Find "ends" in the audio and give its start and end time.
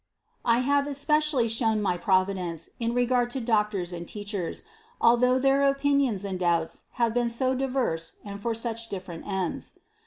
9.27-9.73